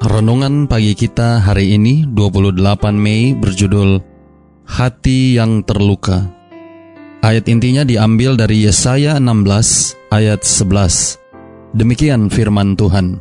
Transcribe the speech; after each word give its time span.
Renungan 0.00 0.64
pagi 0.64 0.96
kita 0.96 1.44
hari 1.44 1.76
ini 1.76 2.08
28 2.08 2.56
Mei 2.96 3.36
berjudul 3.36 4.00
Hati 4.64 5.36
yang 5.36 5.60
Terluka. 5.60 6.24
Ayat 7.20 7.44
intinya 7.52 7.84
diambil 7.84 8.32
dari 8.32 8.64
Yesaya 8.64 9.20
16 9.20 10.08
ayat 10.08 10.40
11. 10.40 11.76
Demikian 11.76 12.32
firman 12.32 12.80
Tuhan. 12.80 13.20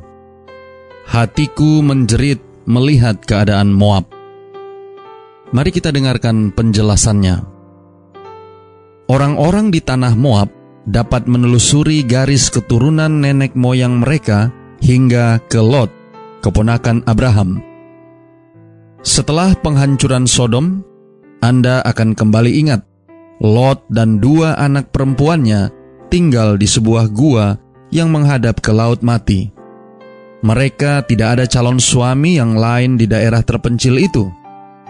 Hatiku 1.04 1.84
menjerit 1.84 2.40
melihat 2.64 3.20
keadaan 3.28 3.76
Moab. 3.76 4.08
Mari 5.52 5.76
kita 5.76 5.92
dengarkan 5.92 6.56
penjelasannya. 6.56 7.44
Orang-orang 9.12 9.68
di 9.68 9.84
tanah 9.84 10.16
Moab 10.16 10.48
dapat 10.88 11.28
menelusuri 11.28 12.08
garis 12.08 12.48
keturunan 12.48 13.20
nenek 13.20 13.52
moyang 13.52 14.00
mereka 14.00 14.56
hingga 14.80 15.44
ke 15.44 15.60
Lot 15.60 15.99
keponakan 16.40 17.04
Abraham. 17.06 17.64
Setelah 19.00 19.56
penghancuran 19.60 20.28
Sodom, 20.28 20.84
Anda 21.40 21.80
akan 21.88 22.20
kembali 22.20 22.52
ingat 22.60 22.84
Lot 23.40 23.88
dan 23.88 24.20
dua 24.20 24.60
anak 24.60 24.92
perempuannya 24.92 25.72
tinggal 26.12 26.60
di 26.60 26.68
sebuah 26.68 27.08
gua 27.16 27.56
yang 27.96 28.12
menghadap 28.12 28.60
ke 28.60 28.76
laut 28.76 29.00
mati. 29.00 29.48
Mereka 30.44 31.08
tidak 31.08 31.40
ada 31.40 31.46
calon 31.48 31.80
suami 31.80 32.36
yang 32.36 32.60
lain 32.60 33.00
di 33.00 33.08
daerah 33.08 33.40
terpencil 33.44 33.96
itu. 34.00 34.28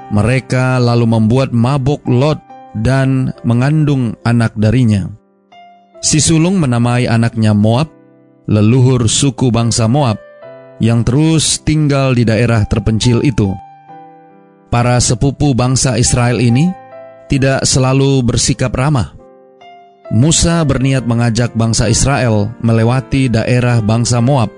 Mereka 0.10 0.82
lalu 0.82 1.06
membuat 1.06 1.54
mabuk 1.54 2.02
Lot 2.10 2.42
dan 2.74 3.34
mengandung 3.46 4.18
anak 4.26 4.58
darinya. 4.58 5.10
Si 6.02 6.18
sulung 6.18 6.58
menamai 6.58 7.06
anaknya 7.06 7.54
Moab, 7.54 7.90
leluhur 8.50 9.06
suku 9.06 9.54
bangsa 9.54 9.86
Moab, 9.86 10.18
yang 10.80 11.04
terus 11.04 11.60
tinggal 11.62 12.16
di 12.16 12.24
daerah 12.24 12.64
terpencil 12.66 13.24
itu. 13.24 13.52
Para 14.72 14.98
sepupu 15.04 15.52
bangsa 15.52 16.00
Israel 16.00 16.40
ini 16.40 16.72
tidak 17.28 17.68
selalu 17.68 18.24
bersikap 18.26 18.74
ramah. 18.74 19.14
Musa 20.10 20.66
berniat 20.66 21.06
mengajak 21.06 21.54
bangsa 21.54 21.86
Israel 21.86 22.50
melewati 22.66 23.30
daerah 23.30 23.78
bangsa 23.78 24.18
Moab 24.18 24.50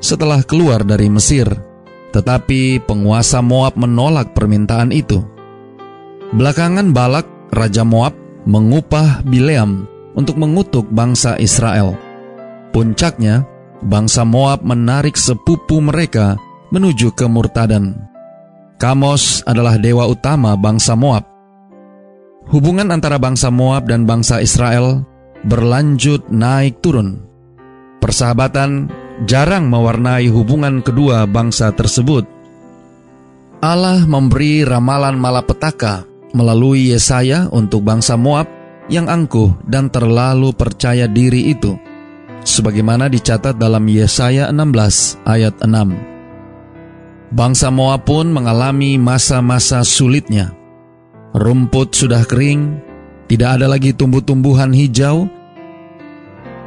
setelah 0.00 0.44
keluar 0.44 0.84
dari 0.84 1.08
Mesir, 1.08 1.48
tetapi 2.12 2.84
penguasa 2.84 3.40
Moab 3.40 3.80
menolak 3.80 4.36
permintaan 4.36 4.92
itu. 4.92 5.24
Belakangan 6.36 6.92
Balak, 6.92 7.26
raja 7.52 7.80
Moab, 7.80 8.12
mengupah 8.44 9.24
Bileam 9.24 9.88
untuk 10.12 10.36
mengutuk 10.36 10.88
bangsa 10.92 11.40
Israel. 11.40 11.96
Puncaknya, 12.76 13.48
bangsa 13.84 14.24
Moab 14.28 14.64
menarik 14.64 15.16
sepupu 15.16 15.80
mereka 15.80 16.36
menuju 16.72 17.12
ke 17.16 17.26
Murtadan. 17.26 17.96
Kamos 18.80 19.44
adalah 19.44 19.76
dewa 19.76 20.08
utama 20.08 20.56
bangsa 20.56 20.96
Moab. 20.96 21.28
Hubungan 22.48 22.88
antara 22.88 23.20
bangsa 23.20 23.52
Moab 23.52 23.88
dan 23.88 24.08
bangsa 24.08 24.40
Israel 24.40 25.04
berlanjut 25.44 26.32
naik 26.32 26.80
turun. 26.80 27.20
Persahabatan 28.00 28.88
jarang 29.28 29.68
mewarnai 29.68 30.32
hubungan 30.32 30.80
kedua 30.80 31.28
bangsa 31.28 31.68
tersebut. 31.76 32.24
Allah 33.60 34.00
memberi 34.08 34.64
ramalan 34.64 35.20
malapetaka 35.20 36.08
melalui 36.32 36.96
Yesaya 36.96 37.52
untuk 37.52 37.84
bangsa 37.84 38.16
Moab 38.16 38.48
yang 38.88 39.12
angkuh 39.12 39.60
dan 39.68 39.92
terlalu 39.92 40.56
percaya 40.56 41.04
diri 41.04 41.52
itu 41.52 41.76
sebagaimana 42.44 43.08
dicatat 43.08 43.56
dalam 43.56 43.84
Yesaya 43.86 44.48
16 44.52 45.22
ayat 45.24 45.54
6. 45.62 47.30
Bangsa 47.30 47.70
Moab 47.70 48.10
pun 48.10 48.26
mengalami 48.34 48.98
masa-masa 48.98 49.86
sulitnya. 49.86 50.50
Rumput 51.30 51.94
sudah 51.94 52.26
kering, 52.26 52.82
tidak 53.30 53.60
ada 53.60 53.70
lagi 53.70 53.94
tumbuh-tumbuhan 53.94 54.74
hijau. 54.74 55.30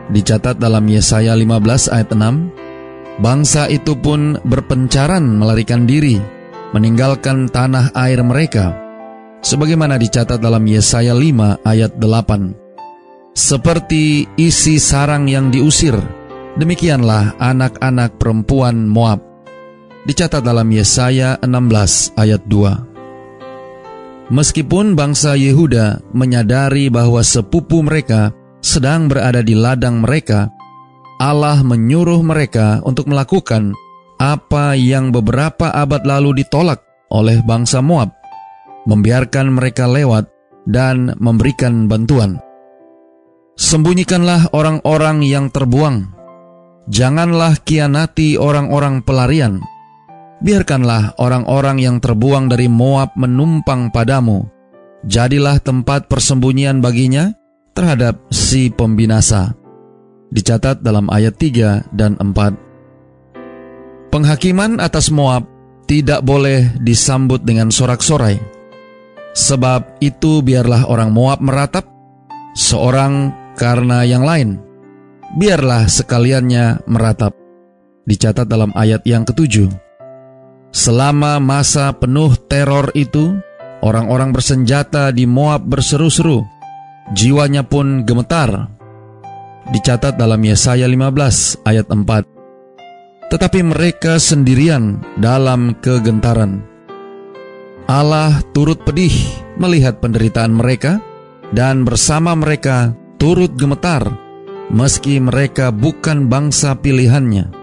Dicatat 0.08 0.56
dalam 0.60 0.88
Yesaya 0.88 1.36
15 1.36 1.92
ayat 1.92 2.10
6, 2.16 3.20
bangsa 3.20 3.68
itu 3.68 4.00
pun 4.00 4.40
berpencaran 4.48 5.24
melarikan 5.36 5.84
diri, 5.84 6.16
meninggalkan 6.72 7.52
tanah 7.52 7.92
air 7.92 8.24
mereka. 8.24 8.72
Sebagaimana 9.44 10.00
dicatat 10.00 10.40
dalam 10.40 10.64
Yesaya 10.64 11.12
5 11.12 11.60
ayat 11.68 12.00
8 12.00 12.62
seperti 13.34 14.30
isi 14.38 14.78
sarang 14.78 15.26
yang 15.26 15.50
diusir. 15.50 15.98
Demikianlah 16.54 17.34
anak-anak 17.42 18.22
perempuan 18.22 18.86
Moab. 18.86 19.20
Dicatat 20.06 20.46
dalam 20.46 20.70
Yesaya 20.70 21.42
16 21.42 22.14
ayat 22.14 22.46
2. 22.46 24.30
Meskipun 24.30 24.96
bangsa 24.96 25.36
Yehuda 25.36 26.00
menyadari 26.14 26.88
bahwa 26.94 27.20
sepupu 27.26 27.84
mereka 27.84 28.32
sedang 28.64 29.12
berada 29.12 29.44
di 29.44 29.58
ladang 29.58 30.00
mereka, 30.00 30.48
Allah 31.20 31.60
menyuruh 31.66 32.24
mereka 32.24 32.80
untuk 32.86 33.10
melakukan 33.12 33.76
apa 34.22 34.78
yang 34.78 35.12
beberapa 35.12 35.74
abad 35.74 36.06
lalu 36.08 36.46
ditolak 36.46 36.80
oleh 37.12 37.42
bangsa 37.44 37.84
Moab, 37.84 38.14
membiarkan 38.88 39.52
mereka 39.52 39.90
lewat 39.90 40.30
dan 40.70 41.18
memberikan 41.20 41.92
bantuan. 41.92 42.40
Sembunyikanlah 43.53 44.50
orang-orang 44.50 45.22
yang 45.22 45.53
terbuang. 45.53 46.09
Janganlah 46.90 47.62
kianati 47.62 48.36
orang-orang 48.36 49.06
pelarian. 49.06 49.62
Biarkanlah 50.41 51.16
orang-orang 51.22 51.78
yang 51.80 52.02
terbuang 52.02 52.50
dari 52.50 52.66
Moab 52.66 53.13
menumpang 53.13 53.94
padamu. 53.94 54.50
Jadilah 55.06 55.62
tempat 55.62 56.09
persembunyian 56.09 56.81
baginya 56.81 57.31
terhadap 57.78 58.25
si 58.34 58.74
pembinasa. 58.74 59.53
Dicatat 60.34 60.81
dalam 60.81 61.13
ayat 61.13 61.38
3 61.38 61.94
dan 61.94 62.18
4. 62.18 64.09
Penghakiman 64.09 64.81
atas 64.81 65.13
Moab 65.13 65.46
tidak 65.86 66.25
boleh 66.25 66.74
disambut 66.81 67.46
dengan 67.46 67.69
sorak-sorai. 67.69 68.42
Sebab 69.38 70.02
itu 70.02 70.42
biarlah 70.42 70.90
orang 70.90 71.13
Moab 71.13 71.42
meratap, 71.42 71.86
seorang 72.58 73.43
karena 73.58 74.06
yang 74.06 74.25
lain. 74.25 74.62
Biarlah 75.34 75.90
sekaliannya 75.90 76.86
meratap. 76.86 77.34
Dicatat 78.06 78.46
dalam 78.46 78.69
ayat 78.75 79.02
yang 79.08 79.25
ketujuh. 79.25 79.72
Selama 80.74 81.38
masa 81.38 81.94
penuh 81.94 82.34
teror 82.50 82.90
itu, 82.97 83.38
orang-orang 83.81 84.34
bersenjata 84.34 85.13
di 85.13 85.25
Moab 85.25 85.66
berseru-seru. 85.66 86.46
Jiwanya 87.13 87.66
pun 87.66 88.06
gemetar. 88.06 88.69
Dicatat 89.69 90.19
dalam 90.19 90.42
Yesaya 90.44 90.86
15 90.86 91.63
ayat 91.66 91.88
4. 91.88 93.31
Tetapi 93.31 93.60
mereka 93.66 94.22
sendirian 94.22 95.01
dalam 95.18 95.74
kegentaran. 95.81 96.62
Allah 97.89 98.39
turut 98.56 98.80
pedih 98.86 99.12
melihat 99.60 100.00
penderitaan 100.00 100.54
mereka 100.56 101.04
dan 101.51 101.83
bersama 101.83 102.31
mereka 102.33 102.95
turut 103.24 103.56
gemetar, 103.56 104.04
meski 104.68 105.16
mereka 105.16 105.72
bukan 105.72 106.28
bangsa 106.28 106.75
pilihannya. 106.75 107.56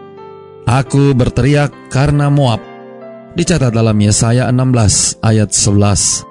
Aku 0.65 1.13
berteriak 1.13 1.93
karena 1.93 2.33
Moab. 2.33 2.65
Dicatat 3.37 3.69
dalam 3.69 4.01
Yesaya 4.01 4.49
16 4.49 5.21
ayat 5.21 5.53
11. 5.53 6.25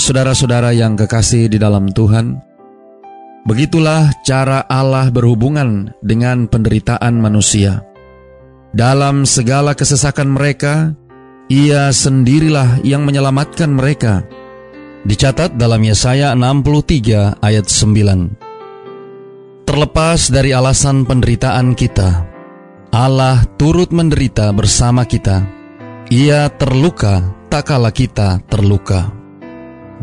Saudara-saudara 0.00 0.72
yang 0.72 0.96
kekasih 0.96 1.52
di 1.52 1.60
dalam 1.60 1.92
Tuhan, 1.92 2.40
begitulah 3.44 4.16
cara 4.24 4.64
Allah 4.64 5.12
berhubungan 5.12 5.92
dengan 6.00 6.48
penderitaan 6.48 7.20
manusia. 7.20 7.84
Dalam 8.72 9.28
segala 9.28 9.76
kesesakan 9.76 10.32
mereka, 10.32 10.96
ia 11.52 11.92
sendirilah 11.92 12.80
yang 12.80 13.04
menyelamatkan 13.04 13.68
mereka 13.68 14.24
Dicatat 15.08 15.56
dalam 15.56 15.80
Yesaya 15.80 16.36
63 16.36 17.40
ayat 17.40 17.64
9. 17.64 19.64
Terlepas 19.64 20.28
dari 20.28 20.52
alasan 20.52 21.08
penderitaan 21.08 21.72
kita, 21.72 22.28
Allah 22.92 23.40
turut 23.56 23.88
menderita 23.88 24.52
bersama 24.52 25.08
kita. 25.08 25.48
Ia 26.12 26.52
terluka 26.52 27.24
tak 27.48 27.72
kala 27.72 27.88
kita 27.88 28.44
terluka. 28.52 29.08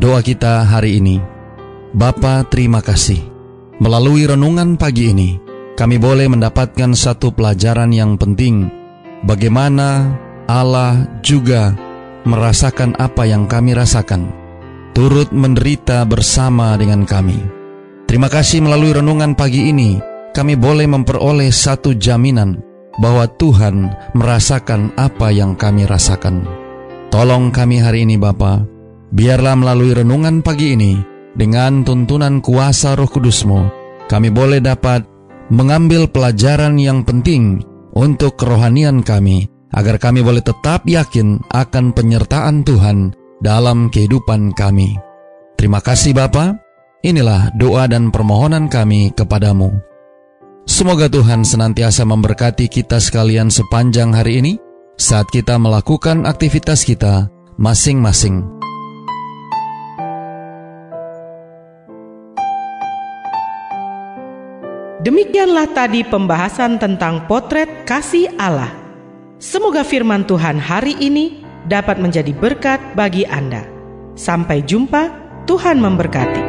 Doa 0.01 0.25
kita 0.25 0.65
hari 0.65 0.97
ini, 0.97 1.21
Bapa 1.93 2.41
terima 2.49 2.81
kasih. 2.81 3.21
Melalui 3.77 4.25
renungan 4.25 4.73
pagi 4.73 5.13
ini, 5.13 5.37
kami 5.77 6.01
boleh 6.01 6.33
mendapatkan 6.33 6.97
satu 6.97 7.29
pelajaran 7.29 7.93
yang 7.93 8.17
penting, 8.17 8.73
bagaimana 9.21 10.17
Allah 10.49 11.21
juga 11.21 11.77
merasakan 12.25 12.97
apa 12.97 13.29
yang 13.29 13.45
kami 13.45 13.77
rasakan, 13.77 14.44
turut 14.95 15.27
menderita 15.35 16.07
bersama 16.07 16.79
dengan 16.79 17.03
kami. 17.03 17.35
Terima 18.07 18.31
kasih 18.31 18.63
melalui 18.63 18.95
renungan 18.95 19.35
pagi 19.35 19.67
ini, 19.67 19.99
kami 20.31 20.55
boleh 20.55 20.87
memperoleh 20.87 21.51
satu 21.51 21.91
jaminan 21.99 22.63
bahwa 22.95 23.27
Tuhan 23.27 23.91
merasakan 24.15 24.95
apa 24.95 25.35
yang 25.35 25.59
kami 25.59 25.83
rasakan. 25.83 26.47
Tolong 27.11 27.51
kami 27.51 27.83
hari 27.83 28.07
ini 28.07 28.15
Bapa, 28.15 28.63
biarlah 29.11 29.59
melalui 29.59 29.91
renungan 29.91 30.39
pagi 30.39 30.79
ini, 30.79 30.95
dengan 31.35 31.83
tuntunan 31.83 32.39
kuasa 32.39 32.95
roh 32.95 33.11
kudusmu, 33.11 33.67
kami 34.07 34.31
boleh 34.31 34.63
dapat 34.63 35.03
mengambil 35.51 36.07
pelajaran 36.07 36.79
yang 36.79 37.03
penting 37.03 37.59
untuk 37.91 38.39
kerohanian 38.39 39.03
kami, 39.03 39.51
agar 39.75 39.99
kami 39.99 40.23
boleh 40.23 40.39
tetap 40.39 40.87
yakin 40.87 41.43
akan 41.51 41.91
penyertaan 41.91 42.63
Tuhan 42.63 43.24
dalam 43.45 43.93
kehidupan 43.93 44.57
kami. 44.57 44.97
Terima 45.53 45.77
kasih 45.77 46.17
Bapa. 46.17 46.57
Inilah 47.05 47.53
doa 47.53 47.85
dan 47.85 48.09
permohonan 48.09 48.65
kami 48.65 49.13
kepadamu. 49.13 49.69
Semoga 50.65 51.05
Tuhan 51.05 51.45
senantiasa 51.45 52.01
memberkati 52.09 52.65
kita 52.65 52.97
sekalian 52.97 53.53
sepanjang 53.53 54.17
hari 54.17 54.41
ini 54.41 54.53
saat 54.97 55.29
kita 55.29 55.61
melakukan 55.61 56.25
aktivitas 56.25 56.81
kita 56.81 57.29
masing-masing. 57.61 58.41
Demikianlah 65.05 65.69
tadi 65.77 66.01
pembahasan 66.01 66.81
tentang 66.81 67.29
potret 67.29 67.85
kasih 67.85 68.25
Allah. 68.41 68.73
Semoga 69.37 69.85
firman 69.85 70.25
Tuhan 70.25 70.57
hari 70.57 70.97
ini 70.97 71.44
dapat 71.65 71.97
menjadi 71.97 72.31
berkat 72.31 72.79
bagi 72.93 73.25
Anda. 73.25 73.65
Sampai 74.15 74.61
jumpa, 74.63 75.09
Tuhan 75.49 75.81
memberkati. 75.81 76.44